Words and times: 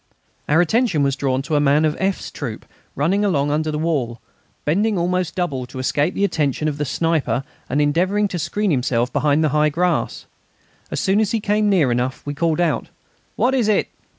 Our 0.49 0.61
attention 0.61 1.03
was 1.03 1.15
drawn 1.15 1.43
to 1.43 1.55
a 1.55 1.59
man 1.59 1.85
of 1.85 1.95
F.'s 1.99 2.31
troop 2.31 2.65
running 2.95 3.23
along 3.23 3.51
under 3.51 3.69
the 3.69 3.77
wall, 3.77 4.19
bending 4.65 4.97
almost 4.97 5.35
double 5.35 5.67
to 5.67 5.77
escape 5.77 6.15
the 6.15 6.23
attention 6.23 6.67
of 6.67 6.79
the 6.79 6.85
sniper, 6.85 7.43
and 7.69 7.79
endeavouring 7.79 8.27
to 8.29 8.39
screen 8.39 8.71
himself 8.71 9.13
behind 9.13 9.43
the 9.43 9.49
high 9.49 9.69
grass. 9.69 10.25
As 10.89 10.99
soon 10.99 11.19
as 11.19 11.33
he 11.33 11.39
came 11.39 11.69
near 11.69 11.91
enough 11.91 12.25
we 12.25 12.33
called 12.33 12.59
out: 12.59 12.87
"What 13.35 13.53
is 13.53 13.67
it?" 13.67 13.89